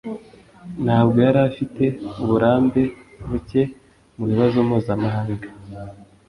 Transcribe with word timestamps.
Ntabwo 0.83 1.17
yari 1.25 1.39
afite 1.49 1.83
uburambe 2.23 2.81
buke 3.29 3.61
mubibazo 4.17 4.57
mpuzamahanga 4.67 5.47